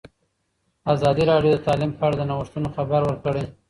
ازادي 0.93 1.23
راډیو 1.31 1.51
د 1.53 1.57
تعلیم 1.67 1.91
په 1.95 2.01
اړه 2.07 2.15
د 2.17 2.21
نوښتونو 2.29 2.67
خبر 2.75 3.01
ورکړی. 3.05 3.43